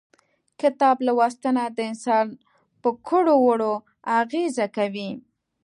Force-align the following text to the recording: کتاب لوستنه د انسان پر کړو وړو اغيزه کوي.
کتاب 0.61 0.97
لوستنه 1.07 1.63
د 1.75 1.77
انسان 1.89 2.27
پر 2.81 2.91
کړو 3.07 3.35
وړو 3.45 3.73
اغيزه 4.19 4.65
کوي. 4.77 5.09